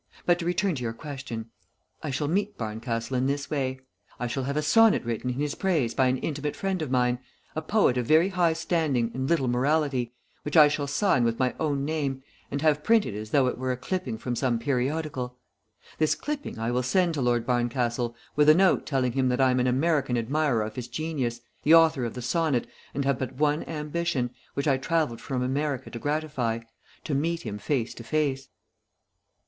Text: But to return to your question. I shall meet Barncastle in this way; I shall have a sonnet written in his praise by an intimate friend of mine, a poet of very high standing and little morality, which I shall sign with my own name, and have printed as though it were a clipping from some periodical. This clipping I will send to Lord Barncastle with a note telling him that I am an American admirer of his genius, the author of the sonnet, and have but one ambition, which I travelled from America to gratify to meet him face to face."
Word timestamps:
But 0.25 0.39
to 0.39 0.45
return 0.47 0.73
to 0.73 0.81
your 0.81 0.93
question. 0.93 1.51
I 2.01 2.09
shall 2.09 2.27
meet 2.27 2.57
Barncastle 2.57 3.15
in 3.17 3.27
this 3.27 3.51
way; 3.51 3.81
I 4.19 4.25
shall 4.25 4.45
have 4.45 4.57
a 4.57 4.63
sonnet 4.63 5.03
written 5.03 5.29
in 5.29 5.35
his 5.39 5.53
praise 5.53 5.93
by 5.93 6.07
an 6.07 6.17
intimate 6.17 6.55
friend 6.55 6.81
of 6.81 6.89
mine, 6.89 7.19
a 7.55 7.61
poet 7.61 7.97
of 7.99 8.07
very 8.07 8.29
high 8.29 8.53
standing 8.53 9.11
and 9.13 9.29
little 9.29 9.47
morality, 9.47 10.15
which 10.41 10.57
I 10.57 10.69
shall 10.69 10.87
sign 10.87 11.23
with 11.23 11.37
my 11.37 11.53
own 11.59 11.85
name, 11.85 12.23
and 12.49 12.63
have 12.63 12.83
printed 12.83 13.13
as 13.13 13.29
though 13.29 13.45
it 13.45 13.59
were 13.59 13.71
a 13.71 13.77
clipping 13.77 14.17
from 14.17 14.35
some 14.35 14.57
periodical. 14.57 15.37
This 15.99 16.15
clipping 16.15 16.57
I 16.57 16.71
will 16.71 16.81
send 16.81 17.13
to 17.13 17.21
Lord 17.21 17.45
Barncastle 17.45 18.15
with 18.35 18.49
a 18.49 18.55
note 18.55 18.87
telling 18.87 19.11
him 19.11 19.29
that 19.29 19.39
I 19.39 19.51
am 19.51 19.59
an 19.59 19.67
American 19.67 20.17
admirer 20.17 20.63
of 20.63 20.77
his 20.77 20.87
genius, 20.87 21.41
the 21.61 21.75
author 21.75 22.05
of 22.05 22.15
the 22.15 22.23
sonnet, 22.23 22.65
and 22.95 23.05
have 23.05 23.19
but 23.19 23.33
one 23.35 23.61
ambition, 23.65 24.31
which 24.55 24.67
I 24.67 24.77
travelled 24.77 25.21
from 25.21 25.43
America 25.43 25.91
to 25.91 25.99
gratify 25.99 26.61
to 27.03 27.13
meet 27.13 27.41
him 27.43 27.59
face 27.59 27.93
to 27.93 28.03
face." 28.03 28.47